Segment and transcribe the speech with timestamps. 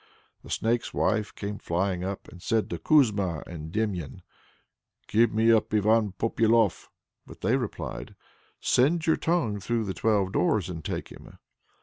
[0.41, 4.23] The Snake's Wife came flying up, and said to Kuzma and Demian,
[5.07, 6.89] "Give me up Ivan Popyalof."
[7.27, 8.15] But they replied:
[8.59, 11.37] "Send your tongue through the twelve doors and take him."